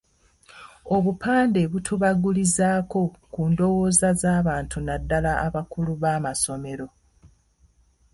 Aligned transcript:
Obupande 0.95 1.61
butubagulizaako 1.71 3.01
ku 3.33 3.41
ndowooza 3.51 4.09
z’abantu 4.21 4.77
naddala 4.87 5.31
abakulu 5.45 5.91
b’amasomero. 6.01 6.87